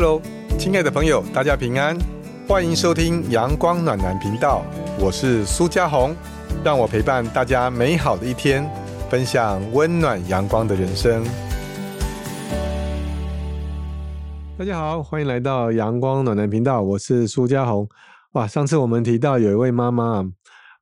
[0.00, 0.22] Hello，
[0.56, 1.98] 亲爱的朋友，大家平安，
[2.46, 4.64] 欢迎收听阳光暖男频道，
[4.96, 6.14] 我是苏家红，
[6.62, 8.64] 让我陪伴大家美好的一天，
[9.10, 11.24] 分享温暖阳光的人生。
[14.56, 17.88] 大家好，欢迎来到阳光暖男频道，我是苏家红。
[18.34, 20.24] 哇，上次我们提到有一位妈妈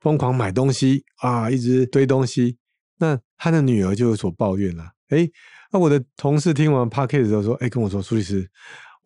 [0.02, 2.58] 疯狂买东西啊，一直堆东西，
[2.98, 4.84] 那她的女儿就有所抱怨了。
[5.08, 5.30] 诶，
[5.72, 8.46] 那我的同事听完 p a r k e t 的时候说，诶，跟我说苏律师。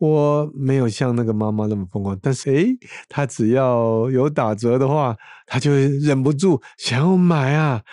[0.01, 2.75] 我没有像那个妈妈那么疯狂，但是诶，
[3.07, 5.15] 她只要有打折的话，
[5.45, 7.83] 她就忍不住想要买啊。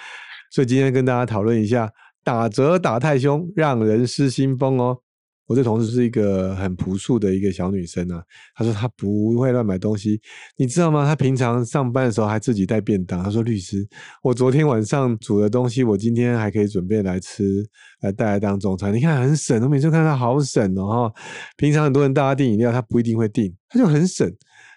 [0.50, 1.92] 所以今天跟大家讨论一下，
[2.24, 5.00] 打折打太凶，让人失心疯哦。
[5.48, 8.22] 我这同事是一个很朴素的一个小女生啊，
[8.54, 10.20] 她说她不会乱买东西，
[10.58, 11.06] 你知道吗？
[11.06, 13.24] 她平常上班的时候还自己带便当。
[13.24, 13.88] 她说律师，
[14.22, 17.64] 我昨天晚上煮的东西，我今天还可以准备来吃，
[18.02, 18.92] 来带来当中餐。
[18.92, 21.10] 你看很省，我每次看她好省哦。
[21.56, 24.30] 平常很多人大家订饮料，她不一定会订，她就很省。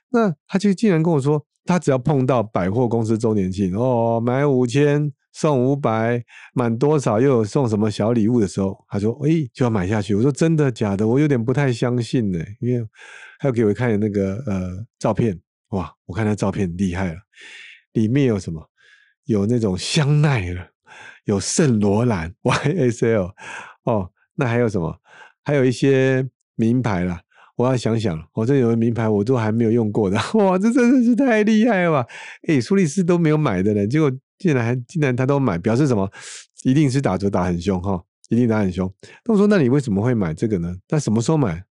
[0.10, 5.12] 那她就竟然跟我说，她只要碰到百货公司周年庆哦，买五千。
[5.34, 11.08] 送五百，满多少又有送什么小礼物的时候，他说：“哎，就要买下去。”我说：“真的假的？
[11.08, 12.86] 我有点不太相信呢。”因为
[13.40, 17.20] 他要给我看那个呃照片，哇，我看那照片厉害了，
[17.94, 18.70] 里面有什么？
[19.26, 20.68] 有那种香奈儿，
[21.26, 23.32] 有圣罗兰 YSL，
[23.86, 25.00] 哦，那还有什么？
[25.44, 27.22] 还有一些名牌啦。
[27.56, 32.08] 我要想想，我这有个名牌我都还没有用过的， 哇，这真的是太厉害了吧！
[32.48, 34.12] 哎，苏丽斯都没有买的呢，结果。
[34.42, 36.10] 竟然还竟然他都买，表示什么？
[36.64, 38.92] 一定是打折打很凶哈，一定打很凶。
[39.26, 40.76] 那我说，那你为什么会买这个呢？
[40.90, 41.64] 那什么时候买？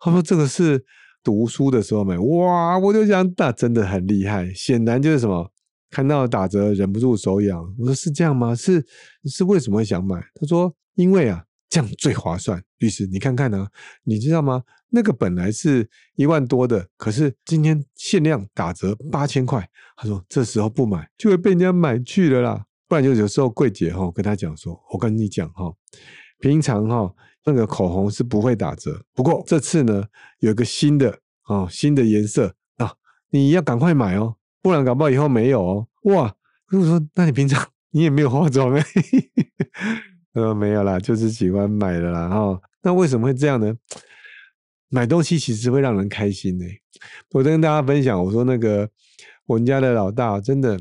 [0.00, 0.84] 他说这个是
[1.22, 2.18] 读书的时候买。
[2.18, 4.52] 哇，我就想，那真的很厉害。
[4.52, 5.50] 显然就是什么，
[5.90, 7.74] 看到打折忍不住手痒。
[7.78, 8.54] 我说是这样吗？
[8.54, 8.84] 是
[9.24, 10.20] 是为什么会想买？
[10.34, 11.44] 他说因为啊。
[11.68, 13.66] 这样最划算，律师，你看看呢？
[14.04, 14.62] 你知道吗？
[14.90, 19.68] 那个本来是一万多的，可是今天限量打折八千块。
[19.96, 22.64] 他说这时候不买就会被人家买去了啦。
[22.88, 25.74] 不然就有时候柜姐哈跟他讲说，我跟你讲哈，
[26.38, 27.12] 平常哈
[27.44, 30.04] 那个口红是不会打折，不过这次呢
[30.38, 32.94] 有一个新的哦新的颜色啊，
[33.30, 35.88] 你要赶快买哦，不然搞不好以后没有哦。
[36.04, 36.34] 哇，
[36.68, 38.84] 如果说那你平常你也没有化妆哎。
[40.34, 42.60] 呃，没有啦，就是喜欢买的啦哈。
[42.82, 43.74] 那为什么会这样呢？
[44.88, 46.64] 买东西其实会让人开心呢。
[47.32, 48.88] 我跟大家分享，我说那个
[49.46, 50.78] 我们家的老大真的，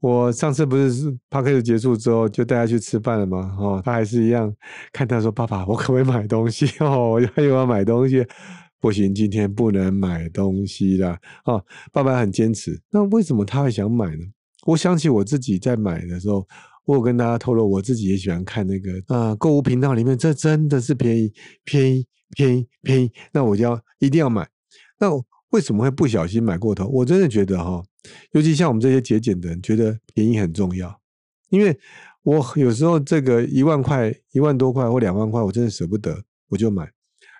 [0.00, 3.56] 我上次不是是 p 开始结束之后就带他去吃饭了吗？
[3.58, 4.54] 哦，他还是一样
[4.92, 6.66] 看他说爸爸，我可不可以买东西？
[6.80, 8.24] 哦，我又要买东西，
[8.80, 11.18] 不行，今天不能买东西了。
[11.46, 12.80] 哦，爸爸很坚持。
[12.90, 14.22] 那为什么他会想买呢？
[14.66, 16.46] 我想起我自己在买的时候。
[16.86, 21.32] 我跟大家透露，我自己也喜欢看那个啊，购物频道里面，这真的是便宜，
[21.64, 22.06] 便宜，
[22.36, 23.10] 便宜，便宜。
[23.32, 24.46] 那我就要一定要买。
[24.98, 25.08] 那
[25.50, 26.86] 为什么会不小心买过头？
[26.88, 27.82] 我真的觉得哈，
[28.32, 31.00] 尤其像我们这些节俭的人，觉得便宜很重要。
[31.48, 31.78] 因为
[32.22, 36.90] 我有时候这个一万块、一万多块或两万块，我真的舍不得，我就买。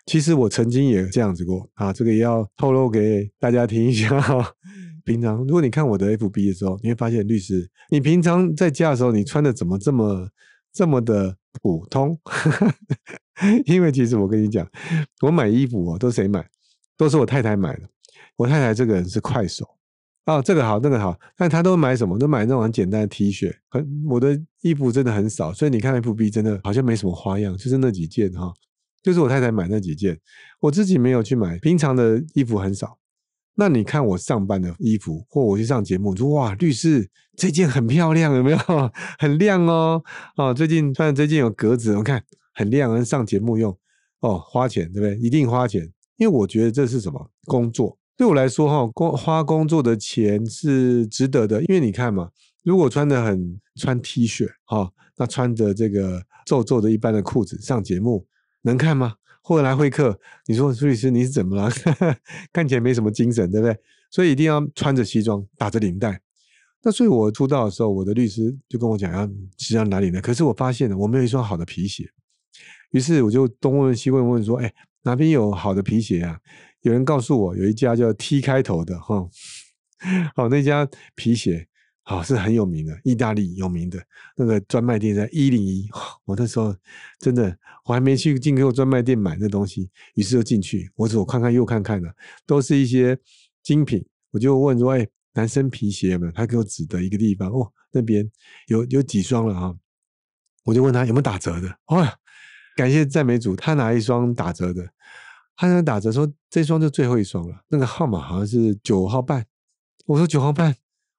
[0.06, 4.52] 其实我曾经也这样子过啊，这个也要透露给大家听一下哈。
[5.04, 10.28] 平常如果你看我的 FB 的时候，你会发现律师，你平常在家的时候，你穿的怎么这么
[10.72, 12.18] 这么的普通？
[13.66, 14.66] 因为其实我跟你讲，
[15.22, 16.46] 我买衣服哦，都谁买？
[16.96, 17.82] 都是我太太买的。
[18.36, 19.64] 我太太这个人是快手
[20.26, 22.18] 哦，这个好，那个好，但她都买什么？
[22.18, 23.54] 都买那种很简单的 T 恤。
[23.68, 28.52] 很我的衣服真的很少，所以你看 FB 真的好像没什么花样，就是那几件哈，
[29.02, 30.18] 就是我太太买那几件，
[30.60, 31.58] 我自己没有去买。
[31.58, 32.98] 平常的衣服很少。
[33.56, 38.58] 那你看我上班的衣服，或我去上节目，说哇，律师这件很漂亮，有没有？
[39.18, 40.02] 很亮哦，
[40.36, 42.22] 哦，最近穿的这件有格子，我看
[42.54, 43.76] 很亮，上节目用
[44.20, 45.16] 哦，花钱对不对？
[45.24, 45.82] 一定花钱，
[46.16, 47.96] 因为我觉得这是什么工作？
[48.16, 52.30] 对我来说哈，工花工作的钱是值得的，因为你看嘛，
[52.64, 58.26] 如果穿的很穿 T 恤哈，那穿着这个皱皱的一般的裤子上节目，
[58.62, 59.14] 能看吗？
[59.46, 61.70] 后来会客，你说苏律师你是怎么了？
[62.50, 63.76] 看起来没什么精神，对不对？
[64.10, 66.18] 所以一定要穿着西装，打着领带。
[66.82, 70.18] 那所以我出道的时候，我的律师就跟我讲要西装哪里呢？
[70.22, 72.10] 可是我发现了我没有一双好的皮鞋，
[72.92, 76.38] 于是我就东问西问问说，哎，哪边有好的皮鞋啊？
[76.80, 79.28] 有人告诉我有一家叫 T 开头的哈，
[80.34, 81.68] 好那家皮鞋。
[82.04, 83.98] 好是很有名的，意大利有名的
[84.36, 85.88] 那个专卖店在一零一。
[86.26, 86.74] 我那时候
[87.18, 87.56] 真的，
[87.86, 92.14] 我还没去进口专卖店买那东西，于是就进去，我左看看右看看的，
[92.46, 93.18] 都是一些
[93.62, 94.04] 精品。
[94.30, 98.30] 我就问说：“哎，男生皮鞋有没有？”他给我指的一个地方，哦，那边
[98.66, 99.74] 有有几双了啊？
[100.64, 101.68] 我就问他有没有打折的。
[101.86, 102.06] 哦，
[102.76, 104.86] 感谢赞美主，他拿一双打折的。
[105.56, 109.46] 他在打折说这双就最后一双了，那个号码好像是九号半。
[110.04, 110.74] 我说九号半，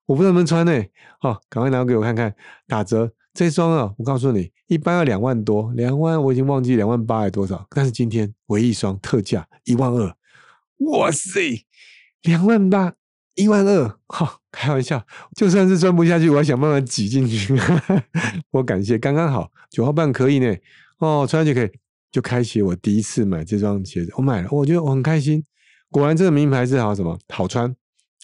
[0.05, 0.83] 我不知道能不能穿呢。
[1.19, 2.33] 好，赶快拿给我看看，
[2.67, 3.11] 打折。
[3.33, 10.15] 这双啊，我告诉你，一般要两万多，两万我已经忘记两万八还多少，但是今天唯一一双特价一万二，
[10.77, 11.65] 哇塞，
[12.21, 12.93] 两万八
[13.33, 15.05] 一万二，哈，开玩笑，
[15.35, 17.53] 就算是穿不下去，我要想办法挤进去。
[18.51, 20.55] 我感谢，刚刚好九号半可以呢，
[20.99, 21.77] 哦，穿上去可以，
[22.09, 25.43] 就开启我第一次买这双鞋子，我买了，我觉得我很开心，
[25.91, 27.19] 果然这个名牌是好什么？
[27.27, 27.75] 好穿。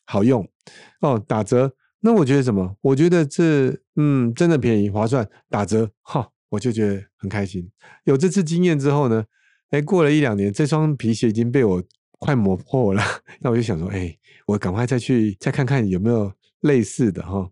[0.05, 0.47] 好用。
[1.01, 1.73] 哦，打折。
[2.01, 2.75] 那我觉得什么？
[2.81, 7.69] 我觉得这嗯，真的便宜划算，打折哈，我就觉得很开心。
[8.05, 9.23] 有这次经验之后呢，
[9.69, 11.83] 哎，过了一两年，这双皮鞋已经被我
[12.17, 13.03] 快磨破了。
[13.41, 14.17] 那我就想说，哎，
[14.47, 17.49] 我赶快再去再看看有没有类似的哈，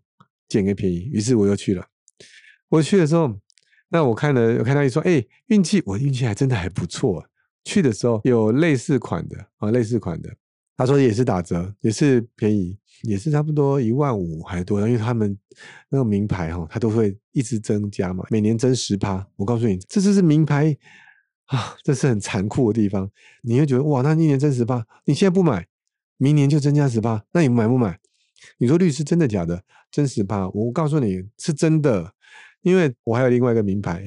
[0.48, 1.08] 捡个便宜。
[1.12, 1.86] 于是我又去了。
[2.68, 3.38] 我去的时候，
[3.90, 7.24] 那我看了，我看到一双，哎，运气，我运气还真的还不错。
[7.62, 10.34] 去的时候有类似款的啊，类似款的。
[10.80, 15.36] 他说也是打折，也是便宜，也是差不多一万五还多，因为他们
[15.90, 19.28] 那个名牌哈，它都会一直增加嘛，每年增十趴。
[19.36, 20.74] 我告诉你，这就是名牌
[21.48, 23.10] 啊，这是很残酷的地方。
[23.42, 25.66] 你会觉得哇，那一年增十趴，你现在不买，
[26.16, 28.00] 明年就增加十趴，那你买不买？
[28.56, 29.62] 你说律师真的假的？
[29.92, 30.48] 增十趴？
[30.48, 32.14] 我告诉你是真的，
[32.62, 34.02] 因为我还有另外一个名牌，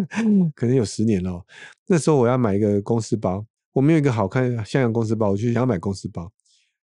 [0.54, 1.42] 可能有十年了。
[1.86, 3.46] 那时候我要买一个公司包。
[3.72, 6.30] 我们有一个好看香港公司包，我就想买公司包，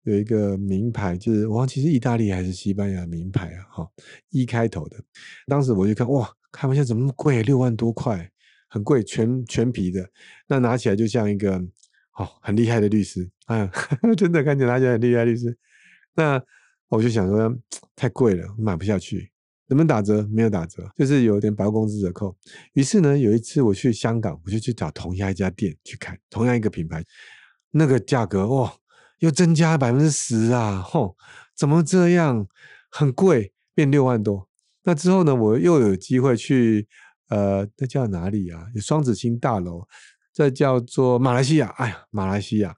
[0.03, 3.89] 有一个名牌，就是我忘记是意大利还是西班牙名牌啊，哈，
[4.29, 4.97] 一开头的。
[5.47, 7.41] 当时我就看，哇，开玩笑，怎么那么贵？
[7.43, 8.29] 六万多块，
[8.67, 10.07] 很贵，全全皮的。
[10.47, 11.57] 那拿起来就像一个，
[12.17, 13.69] 哦，很厉害的律师，啊，
[14.17, 15.57] 真的看起来拿起来很厉害律师。
[16.15, 16.41] 那
[16.89, 17.57] 我就想说，
[17.95, 19.32] 太贵了，买不下去。
[19.73, 20.21] 怎么打折？
[20.31, 22.37] 没有打折，就是有点百货公司折扣。
[22.73, 27.03] 于是呢，有一次我去香港，我就去找同样一家店去看，同样一个品牌，
[27.71, 28.71] 那个价格哇，
[29.17, 30.79] 又增加百分之十啊！
[30.79, 31.17] 吼，
[31.57, 32.47] 怎么这样？
[32.91, 34.47] 很贵，变六万多。
[34.83, 36.87] 那之后呢，我又有机会去，
[37.29, 38.67] 呃，那叫哪里啊？
[38.75, 39.87] 有双子星大楼，
[40.31, 41.69] 这叫做马来西亚。
[41.77, 42.75] 哎呀，马来西亚，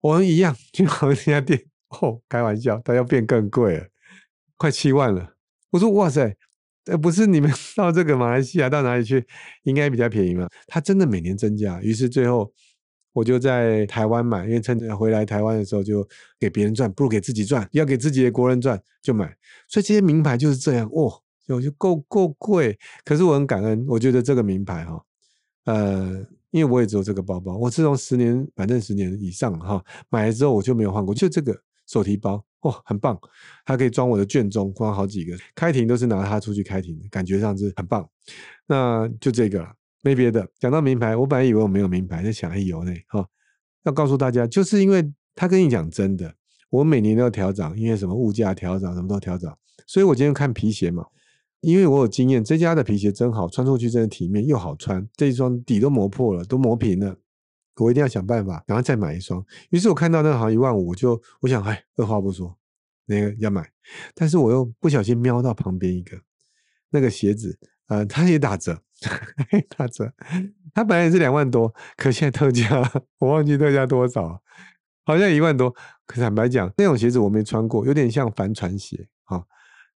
[0.00, 1.64] 我们一样去 同一家店。
[1.90, 3.86] 哦，开玩笑，它要变更贵了，
[4.56, 5.33] 快七万了。
[5.74, 6.32] 我说哇塞，
[6.84, 9.26] 呃，不是你们 到这个马来西亚到哪里去，
[9.64, 10.48] 应该比较便宜嘛？
[10.68, 12.52] 它真的每年增加，于是最后
[13.12, 16.06] 我就在台湾买，因为趁着回来台湾的时候就
[16.38, 19.36] 给别人赚，不如给自己赚，要给自己的国人赚就买。
[19.66, 21.12] 所以这些名牌就是这样，哦，
[21.46, 25.02] 有就够够贵，可是我很感恩，我觉得这个名牌哈，
[25.64, 32.44] 呃，因为我也只有这个包包，我自从十年，反正十年以上哈，买了之后我就没有换过，就这个手提包。
[32.64, 33.18] 哇，很棒！
[33.64, 35.36] 它可以装我的卷宗，装好几个。
[35.54, 38.06] 开庭都是拿它出去开庭，感觉上是很棒。
[38.66, 40.48] 那就这个了，没别的。
[40.58, 42.92] 讲到名牌，我本来以为我没有名牌，在想哎有呢。
[43.08, 43.26] 哈，
[43.84, 46.34] 要告诉大家，就是因为他跟你讲真的，
[46.70, 49.56] 我每年都要调涨，因为什么物价调涨，什么都调涨。
[49.86, 51.04] 所以我今天看皮鞋嘛，
[51.60, 55.06] 因为我有经验，这家的皮鞋真好，穿出去真的体面又好穿。
[55.14, 57.14] 这一双底都磨破了，都磨平了。
[57.76, 59.44] 我一定要想办法，然后再买一双。
[59.70, 62.56] 于是我看到那个好像一万五，我就我想，哎，二话不说，
[63.06, 63.68] 那个要买。
[64.14, 66.16] 但是我又不小心瞄到旁边一个
[66.90, 68.80] 那个鞋子，呃，它也打折，
[69.76, 70.12] 打折。
[70.72, 72.68] 它本来也是两万多，可现在特价，
[73.18, 74.40] 我忘记特价多少，
[75.04, 75.74] 好像一万多。
[76.06, 79.38] 可坦白讲，那种鞋子我没穿过，有点像帆船鞋啊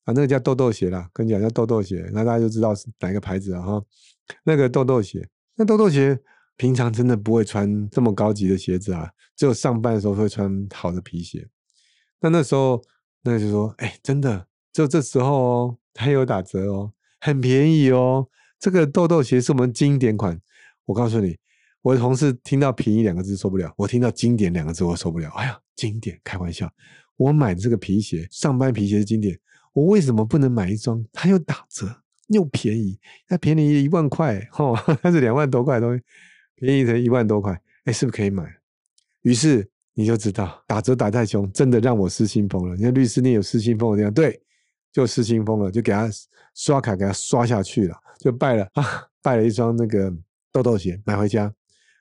[0.05, 3.83] 啊，那个叫豆豆鞋啦，跟你讲叫豆豆鞋，那大家就知道是哪个牌子了哈。
[4.43, 6.21] 那个豆豆鞋，那豆豆鞋。
[6.59, 11.49] 平常真的不会穿这么高级的鞋子啊，只有上班的时候会穿好的皮鞋。
[12.21, 12.83] 那那时候，
[13.23, 18.29] 那就说，哎，真的，就这时候哦，还有打折哦，很便宜哦。
[18.59, 20.39] 这个豆豆鞋是我们经典款。
[20.87, 21.39] 我告诉你，
[21.81, 25.31] 我的同事听到便宜两个字受不了，我听到经典两个字我受不了。
[25.37, 26.69] 哎呀，经典，开玩笑，
[27.17, 29.39] 我买的这个皮鞋，上班皮鞋是经典，
[29.73, 31.05] 我为什么不能买一双？
[31.13, 32.99] 它又打折又便宜，
[33.29, 36.03] 它便宜一万块，哈， 它是两万多块东西。
[36.61, 38.45] 便宜才一万多块，哎，是不是可以买？
[39.23, 42.77] 于是你就知道打折打太凶，真的让我失心疯了。
[42.77, 44.41] 你看律师，你有失心疯的地方，对，
[44.93, 46.09] 就失心疯了，就给他
[46.55, 48.85] 刷卡，给他刷下去了，就拜了 啊，
[49.23, 50.13] 拜了一双那个
[50.53, 51.53] 豆豆鞋，买回家，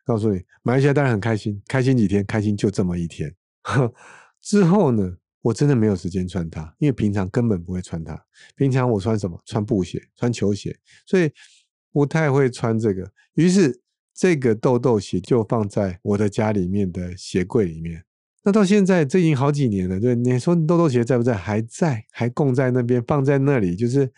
[0.05, 3.33] 告诉你，买回家当然很开心，开心几天，开心就这么一天。
[4.41, 8.19] 之后呢，我真的没有时间穿它，因为平常根本不会穿它。
[8.55, 9.39] 平常我穿什么？
[9.45, 11.31] 穿布鞋，穿球鞋，所以
[11.91, 13.11] 不太会穿这个。
[13.33, 13.79] 于是。
[14.17, 18.03] 这个豆豆鞋就放在我的家里面的鞋柜里面。
[18.43, 19.99] 那到现在，这已经好几年了。
[19.99, 21.35] 对，你说豆豆鞋在不在？
[21.35, 24.11] 还在，还供在那边，放在那里，就是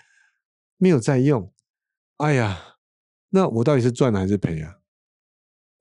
[0.77, 1.51] 没有在用。
[2.15, 2.77] 哎呀，
[3.31, 4.77] 那我到底是赚了还是赔啊？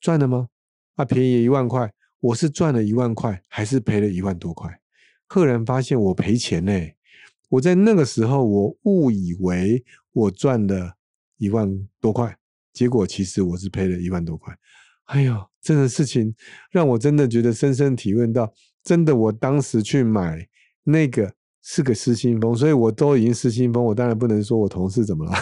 [0.01, 0.49] 赚了吗？
[0.97, 4.81] 啊，便宜一万块，我是赚了一万块，还是赔了一万多块？
[5.29, 6.73] 赫然发现我赔钱呢。
[7.51, 10.97] 我在那个时候，我误以为我赚了
[11.37, 12.37] 一万多块，
[12.79, 14.55] 结果其实我是赔了一万多块。
[15.07, 16.33] 哎呦，这个事情
[16.71, 18.53] 让我真的觉得深深体会到，
[18.85, 20.47] 真的，我当时去买
[20.85, 25.33] 那个是个失心疯，所以我都已经失心疯，我当然不能说我同事怎么了，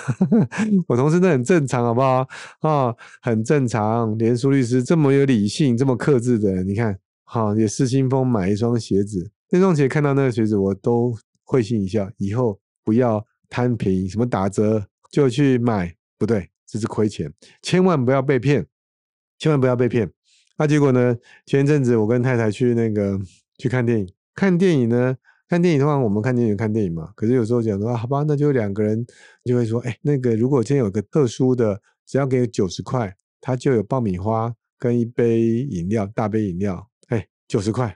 [0.89, 2.27] 我同事那很正常，好不好？
[2.61, 11.15] 啊，很正常，连苏律师这么有理性、这么克制的，你看，好也失心疯买一双鞋子，那双鞋看到那个鞋子我都。
[11.49, 17.33] 会心一笑，以后不要贪便宜，什么打折就去买，不对，这是亏钱，
[17.63, 18.67] 千万不要被骗，
[19.39, 20.11] 千万不要被骗。
[20.59, 21.17] 那结果呢？
[21.45, 23.21] 前一阵子我跟太太去那个
[23.59, 25.15] 去看电影，看电影呢，
[25.49, 27.13] 看电影的话，我们看电影看电影嘛。
[27.15, 29.07] 可是有时候讲说，好吧，那就两个人
[29.45, 37.95] 就会说，哎，那个如果今天有个特殊的，只要给九十块，它就有爆米花跟一杯饮料，大杯饮料，哎，九十块，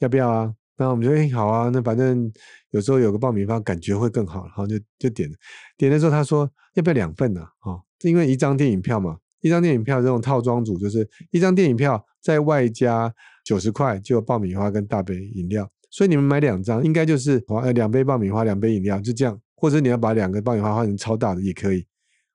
[0.00, 0.54] 要不要啊？
[0.76, 2.30] 那我们就哎好啊，那反正
[2.70, 5.30] 有时候有个爆米花感觉会更好，然后就就点。
[5.78, 7.40] 点的时候他说要不要两份呢？
[8.08, 13.12] 因为一张电影票嘛，一张电影票这种套装组就是一张电影票再外加
[13.44, 21.86] 九十块就有爆米花跟大杯饮料，所以你们买两张应该就是呃两杯爆米花两杯饮料就这样，或者你要把两个爆米花换成超大的也可以。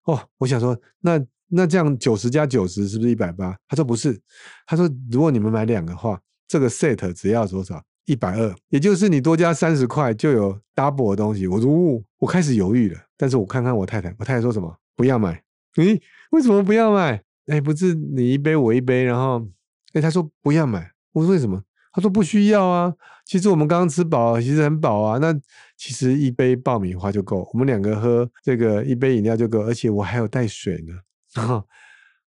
[0.06, 3.58] 哦，我想说那那这样九十加九十是不是一百八？
[3.68, 4.20] 他说不是，
[4.66, 7.82] 他说如果你们买两个话，这个 set 只要多少？
[8.06, 11.46] 一百二，也就是你多加三十块就有 double 的东西。
[11.46, 11.72] 我说，
[12.18, 13.00] 我开始犹豫了。
[13.16, 14.76] 但是我看看我太太，我太太说什么？
[14.96, 15.40] 不要买。
[15.78, 17.22] 诶，为什么不要买？
[17.48, 19.48] 哎，不是你一杯我一杯，然后，
[19.94, 20.92] 哎，他说不要买。
[21.14, 21.62] 我说为什么？
[21.92, 22.94] 他说不需要啊。
[23.26, 25.18] 其实我们刚刚吃饱，其实很饱啊。
[25.20, 25.34] 那
[25.78, 30.94] 其实一杯爆米花就够，我们两个喝这个一杯饮料就够，而且我还有带水呢。
[31.36, 31.64] 然后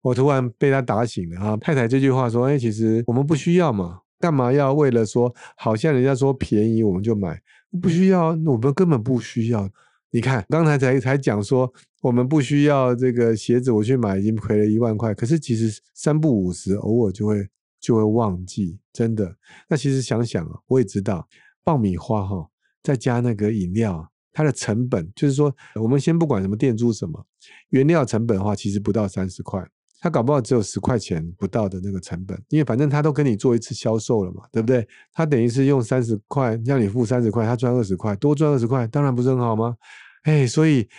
[0.02, 1.58] 我突然被他打醒了啊！
[1.58, 4.00] 太太这句话说，哎，其实我们不需要嘛。
[4.20, 7.42] 干嘛要为了说好像人家说便宜我们就买？
[7.82, 9.70] 不需要，我们根本不需要。
[10.12, 15.14] 你看刚才才才讲说我们不需要这个鞋子，我去买已经赔了一万块。
[15.14, 17.48] 可是其实三不五十，偶尔就会
[17.80, 19.36] 就会忘记，真的。
[19.70, 21.28] 那其实想想啊，我也知道
[21.64, 22.50] 爆米花哈，
[22.82, 27.24] 再加那个饮料，它的成本就是说，我们先不管什么店租什么，
[27.70, 29.64] 原料成本的话，其实不到三十块。
[30.04, 34.88] 他搞不好只有十块钱不到的那个成本，因为反正他都跟你做一次销售了嘛，对不对？
[35.14, 39.76] 他等于是用三十块让你付三十块，他赚二十块，多赚二十块，当然不是很好吗？
[40.24, 40.90] 哎，所以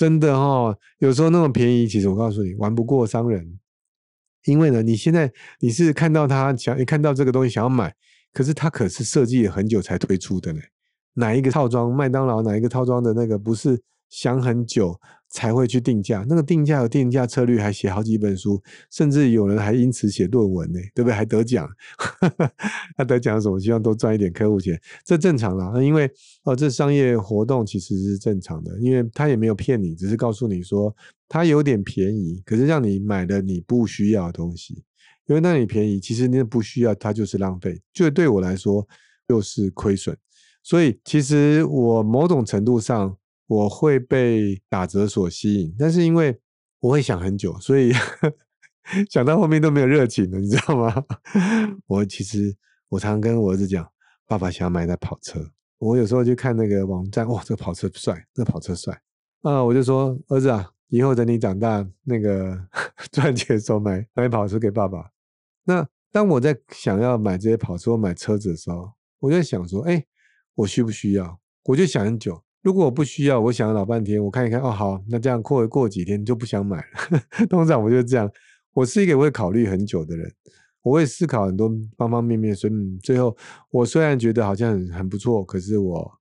[0.00, 3.60] 真的哈，有时候那么便宜，其实我告诉你，玩不过商人，
[4.46, 7.94] 因为呢，你现在你是看到他想，一看到这个东西想要买，
[8.32, 10.60] 可是他可是设计了很久才推出的呢。
[11.12, 11.94] 哪一个套装？
[11.94, 13.78] 麦当劳哪一个套装的那个不是
[14.10, 15.00] 想很久？
[15.32, 21.14] 才会去定价，那个定价有定价策略，还写好几本书，甚至有人还因此写论文呢，对不对？
[21.14, 21.70] 还得奖，
[22.98, 23.56] 他得奖什么？
[23.60, 25.80] 希望多赚一点客户钱，这正常啦。
[25.80, 26.10] 因为
[26.42, 30.92] 哦，这商业活动其实是正常的，因为他也没有骗你，只是告诉你说
[31.28, 34.82] 他有点便宜，可是让你买了你不需要的东西，
[35.28, 38.84] 因为那里便宜，其实你不需要，它就是浪费，就对我来说
[39.28, 40.16] 又是亏损。
[40.64, 43.16] 所以其实我某种程度上。
[43.50, 46.38] 我会被打折所吸引，但是因为
[46.78, 47.92] 我会想很久，所以
[49.10, 51.04] 想到后面都没有热情了，你知道吗？
[51.88, 52.54] 我其实
[52.88, 53.84] 我常常跟我儿子讲，
[54.28, 55.50] 爸爸想要买台跑车。
[55.78, 59.02] 我有时候就看那个网站，哇，这个跑车帅，这个跑车帅
[59.42, 59.64] 啊！
[59.64, 62.56] 我就说儿子啊，以后等你长大，那个
[63.10, 65.10] 赚钱的时候买买跑车给爸爸。
[65.64, 70.06] 那当我在想要买这些跑车、买车子的时候，我就在想说，哎，
[70.54, 71.40] 我需不需要？
[71.64, 72.40] 我就想很久。
[72.62, 77.46] 如果我不需要，我想了老半天，我看一看，哦，好，那这样过过几天就不想买了。
[77.48, 78.30] 通常我就这样，
[78.74, 80.30] 我是一个会考虑很久的人，
[80.82, 83.34] 我会思考很多方方面面，所以最后
[83.70, 86.12] 我虽然觉得好像很很不错，可是我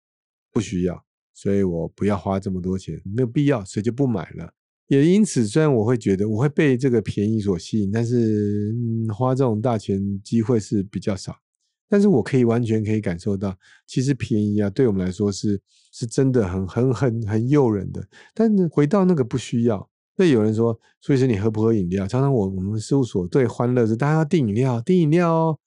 [0.53, 1.03] 不需要，
[1.33, 4.53] 所以我不要花这么多钱，没有必要，所以就不买了。
[4.87, 11.35] 也因此，虽然我会觉得我会被这个便宜所吸引，但是嗯，花这种大钱机会是比较少。
[11.89, 15.59] 但是我可以完全可以感受到，其实便宜啊，对我们来说是
[15.91, 18.07] 是真的很很很很诱人的。
[18.33, 22.07] 但是回到那个不需要，那有人说，所以说你喝不喝饮料？
[22.07, 25.59] 常常我我们事务所最欢乐是大家要订饮料，订饮料哦。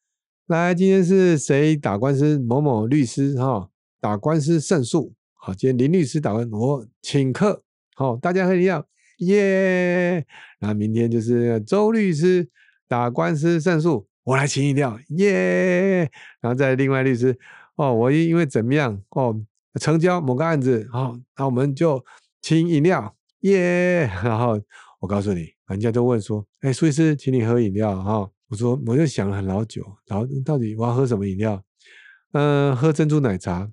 [0.47, 2.39] 来，今天是谁打官司？
[2.39, 3.69] 某某律师哈，
[4.01, 5.13] 打官司胜诉。
[5.35, 7.65] 好，今天林律师打官，我请客。
[7.95, 8.87] 好，大家喝饮料，
[9.19, 10.25] 耶。
[10.61, 12.49] 然后明天就是周律师
[12.87, 14.07] 打官司胜诉。
[14.25, 16.11] 我来请饮料，耶！
[16.41, 17.37] 然后再另外律师，
[17.77, 19.35] 哦，我因因为怎么样，哦，
[19.81, 22.05] 成交某个案子，好，那我们就
[22.41, 24.07] 请饮料，耶！
[24.23, 24.61] 然后
[25.01, 31.61] 我告诉你，人家就问说，哎，苏律师，请你喝饮料，哈，我说我就想了很老久，然后到底我要喝什么饮料？
[32.33, 33.69] 嗯，喝珍珠奶茶，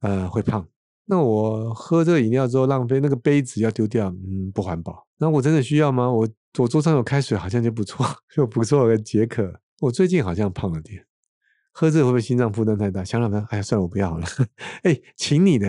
[0.00, 0.66] 呃，会胖。
[1.06, 5.06] 那我喝这个饮料之后浪费那个杯子要丢掉，嗯，不环保。
[5.18, 6.10] 那我真的需要吗？
[6.10, 9.60] 我我桌上有开水，好像就不错， 就不错的解渴。
[9.80, 11.04] 我最近好像胖了点，
[11.72, 13.04] 喝这会不会心脏负担太大？
[13.04, 14.26] 想想呢，哎呀，算了，我不要了。
[14.84, 15.68] 哎，请你的，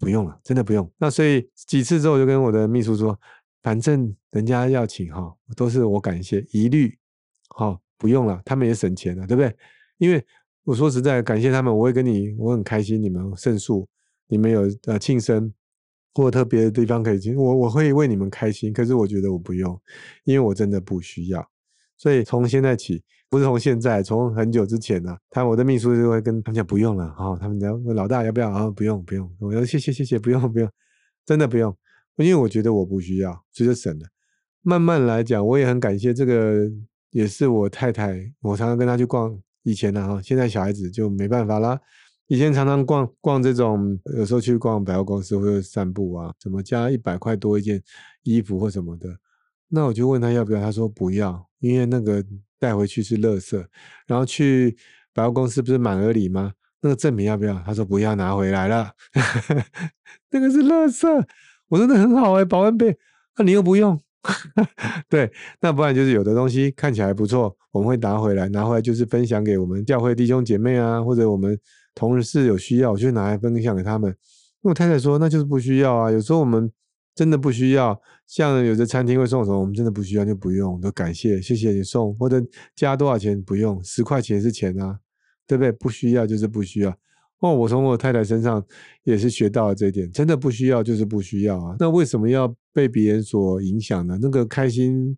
[0.00, 0.90] 不用了，真的不用。
[0.98, 3.18] 那所以几次之后，我就跟我的秘书说，
[3.62, 6.98] 反正人家要请哈，都是我感谢，一律
[7.48, 9.56] 好不用了，他们也省钱了，对不对？
[9.98, 10.24] 因为
[10.64, 13.88] 我说实在，感谢他们，我会跟你，我很开心，你们胜诉。
[14.26, 15.52] 你们有呃庆生
[16.14, 18.72] 或特别的地方可以请我，我会为你们开心。
[18.72, 19.78] 可是我觉得我不用，
[20.24, 21.46] 因为我真的不需要。
[21.96, 27.36] 所以从现在起，不是从现在，从很久之前呢，他我的秘书就会跟他们讲不用了啊。
[27.40, 28.70] 他们讲老大要不要啊？
[28.70, 30.70] 不用不用，我说谢谢谢谢，不用不用，
[31.26, 31.76] 真的不用，
[32.18, 34.06] 因为我觉得我不需要，所以就省了。
[34.62, 36.70] 慢慢来讲，我也很感谢这个，
[37.10, 41.76] 也是我太太，我常常跟她去逛以前的啊，现在小孩子就没办法啦。
[42.28, 47.82] 以前常常逛逛这种，有时候去逛百货公司或者散步啊，怎么加一百块多一件
[48.22, 49.08] 衣服或什么的，
[49.66, 52.24] 那我就问他要不要，他说不要，因为那个
[52.64, 53.62] 带回去是垃圾。
[54.06, 54.76] 然后去
[55.12, 56.52] 百货公司不是满额礼吗？
[56.80, 57.62] 那个证明要不要？
[57.66, 58.90] 他说不要拿回来了，
[60.30, 61.26] 那个是垃圾。
[61.68, 62.96] 我说那很好哎，保温杯，
[63.36, 64.00] 那你又不用。
[65.10, 65.30] 对，
[65.60, 71.58] 那不然就是有的东西看起来不错，我们会拿回来，拿回来就是分享给我们教会弟兄姐妹啊，或者我们。
[71.96, 74.12] 同事有需要，我就拿来分享给他们。
[74.62, 76.10] 那我太太说，那就是不需要啊。
[76.10, 76.68] 有时候我们
[77.14, 82.44] 真的不需要，像有的餐厅会送什么，我们真的不需要就不用，都感谢，谢谢你送，或者
[82.74, 84.98] 加多少钱不用，十块钱是钱啊，
[85.46, 85.70] 对不对？
[85.70, 86.90] 不需要就是不需要。
[87.40, 88.64] 哦，我从我太太身上
[89.02, 91.76] 也是学到了这一点，真的不需要就是不需要啊。
[91.78, 94.18] 那为什么要被别人所影响呢？
[94.20, 95.16] 那个开心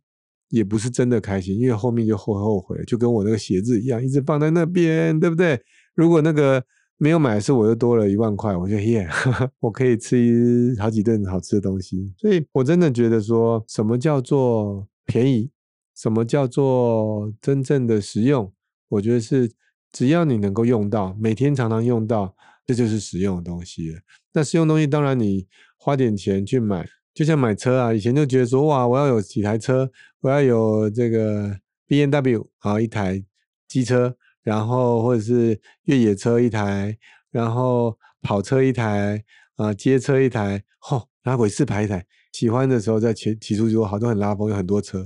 [0.51, 5.61] 也不是真的开心，因为后面就后后悔，就跟我那个鞋子一样，一直放在那边，对不对？
[5.95, 6.63] 如果那个
[6.99, 9.07] 没有买是我又多了一万块，我觉得耶，
[9.61, 12.15] 我可以吃好几顿好吃的东西。
[12.17, 15.51] 所以我真的觉得说什么叫做便宜，
[15.95, 18.51] 什么叫做真正的实用，
[18.89, 19.53] 我觉得是
[19.93, 23.95] 只要你能够用到，每天常常用到，这就是实用的东西。
[24.33, 33.23] 那实用东西当然你花点钱去买，就像买车啊，以前就觉得说哇，我要有几台车，我要有这个 B N W 啊一台
[33.69, 34.17] 机车。
[34.47, 36.97] 然后或者是越野车一台，
[37.33, 39.25] 然后跑车一台，
[39.57, 42.07] 啊，街车一台，吼，拉轨四排一台。
[42.31, 45.05] 喜欢的时候再骑骑出去，好多很拉风，有很多车，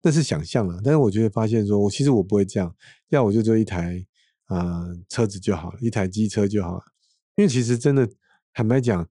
[0.00, 0.80] 那是想象了。
[0.84, 2.72] 但是我就会发现说，我其实我不会这样，
[3.08, 4.06] 要我就做一台
[4.44, 6.82] 啊车子就好了，一台机车就好了。
[7.34, 8.08] 因为其实真的
[8.54, 9.08] 坦白讲，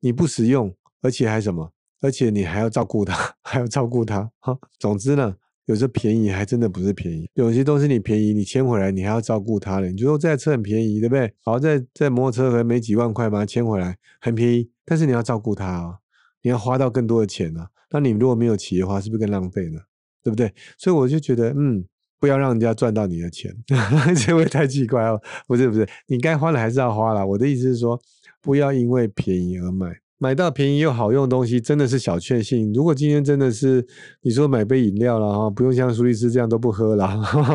[0.00, 4.30] 你不实用，而且还什么，而且你还要照顾它， 还要照顾它。
[4.40, 5.36] 哈，总之呢。
[5.70, 9.86] 有时候便宜还真的不是便宜，有些东西你便宜，你牵回来你还要照顾它了。
[9.86, 11.32] 你就说这台车很便宜，对不对？
[11.44, 15.94] 好，在在摩托车可能没几万块把它牵回来，很便宜，但是你要照顾它啊，
[16.42, 17.68] 你要花到更多的钱啊。
[17.92, 19.78] 那你如果没有骑的话，是不是更浪费呢？
[20.24, 20.52] 对不对？
[20.76, 21.84] 所以我就觉得，嗯，
[22.18, 23.54] 不要让人家赚到你的钱，
[24.26, 25.22] 这会太奇怪哦。
[25.46, 27.24] 不是不是，你该花的还是要花了。
[27.24, 27.96] 我的意思是说，
[28.42, 29.86] 不要因为便宜而买。
[30.22, 32.70] 买到便宜又好用的东西，真的是小确幸。
[32.74, 33.84] 如果今天真的是
[34.20, 37.08] 你说买杯饮料了哈，不用像苏律师这样都不喝了。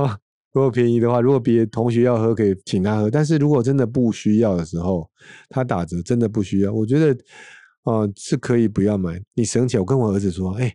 [0.52, 3.12] 如果便宜的话，如果别同学要喝，可以请他喝。
[3.12, 5.08] 但是如果真的不需要的时候，
[5.48, 7.16] 他打折真的不需要，我觉得
[7.84, 9.22] 啊是可以不要买。
[9.36, 10.74] 你省起来，我跟我儿子说，哎，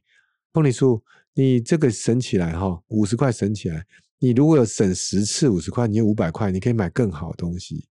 [0.52, 1.02] 凤梨叔，
[1.34, 3.84] 你这个省起来哈，五十块省起来，
[4.20, 7.84] 你如果有省十次五十块，你有五百块，你可以买更好的东西。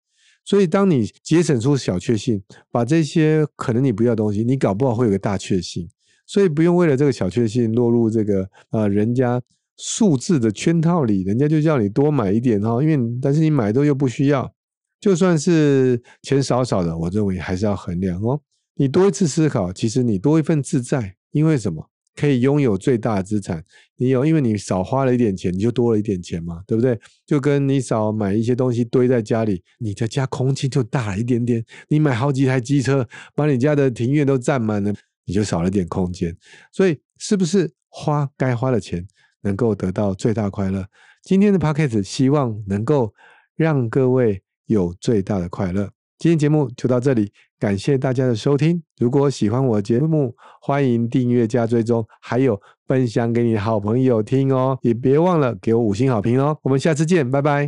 [0.45, 5.87] 所以，当你节省出小确幸，把这些可能你不要东西，你搞不好会有个大确幸。
[6.25, 9.41] 所以，不用为了这个小确幸落入这个呃人家
[9.77, 12.81] 数字的圈套里，人家就叫你多买一点哈。
[12.81, 14.51] 因为，但是你买多又不需要，
[14.99, 18.41] 就算是钱少少的，我认为还是要衡量哦。
[18.75, 21.88] 你多一次思考，其实你多一份自在，因为什么？
[22.15, 23.63] 可以拥有最大的资产，
[23.95, 26.99] 你有，因为你少花了一点钱，你就多了一点钱嘛，对不对？
[27.25, 31.63] 就跟你少买一些东西堆在家里，你的家空间就大了一点点。
[31.87, 34.93] 你买好几台机车，把你家的庭院都占满了，
[35.25, 36.35] 你就少了点空间。
[36.71, 39.07] 所以，是不是花该花的钱，
[39.41, 40.85] 能够得到最大快乐？
[41.23, 43.13] 今天的 p o c k e t 希望能够
[43.55, 45.89] 让各位有最大的快乐。
[46.19, 47.31] 今天节目就到这里。
[47.57, 48.83] 感谢大家的收听。
[48.97, 54.77] 如果喜欢我的节目，欢迎订阅加追踪，还有分享给你的好朋友听哦。
[54.81, 56.57] 也别忘了给我五星好评哦。
[56.61, 57.67] 我们下次见，拜拜。